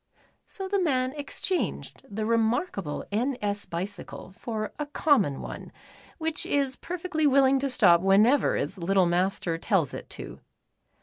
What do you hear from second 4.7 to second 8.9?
a common one, which is perfectly willing to stop whenever its